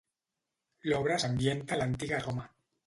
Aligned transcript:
L'obra 0.91 1.21
s'ambienta 1.25 1.77
a 1.77 1.81
l'Antiga 1.83 2.25
Roma. 2.29 2.53